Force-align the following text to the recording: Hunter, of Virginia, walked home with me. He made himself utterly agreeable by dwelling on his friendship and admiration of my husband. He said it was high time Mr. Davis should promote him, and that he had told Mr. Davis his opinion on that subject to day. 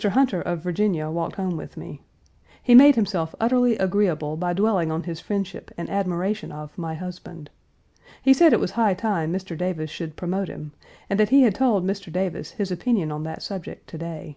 Hunter, 0.00 0.40
of 0.40 0.60
Virginia, 0.60 1.10
walked 1.10 1.34
home 1.34 1.56
with 1.56 1.76
me. 1.76 2.00
He 2.62 2.72
made 2.72 2.94
himself 2.94 3.34
utterly 3.40 3.76
agreeable 3.78 4.36
by 4.36 4.52
dwelling 4.52 4.92
on 4.92 5.02
his 5.02 5.18
friendship 5.18 5.72
and 5.76 5.90
admiration 5.90 6.52
of 6.52 6.78
my 6.78 6.94
husband. 6.94 7.50
He 8.22 8.32
said 8.32 8.52
it 8.52 8.60
was 8.60 8.70
high 8.70 8.94
time 8.94 9.32
Mr. 9.32 9.58
Davis 9.58 9.90
should 9.90 10.14
promote 10.14 10.46
him, 10.46 10.70
and 11.10 11.18
that 11.18 11.30
he 11.30 11.42
had 11.42 11.56
told 11.56 11.84
Mr. 11.84 12.12
Davis 12.12 12.52
his 12.52 12.70
opinion 12.70 13.10
on 13.10 13.24
that 13.24 13.42
subject 13.42 13.88
to 13.88 13.98
day. 13.98 14.36